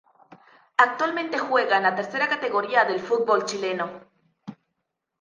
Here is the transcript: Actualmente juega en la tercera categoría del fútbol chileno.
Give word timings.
Actualmente 0.77 1.37
juega 1.37 1.77
en 1.77 1.83
la 1.83 1.93
tercera 1.95 2.27
categoría 2.27 2.85
del 2.85 2.99
fútbol 3.01 3.45
chileno. 3.45 4.01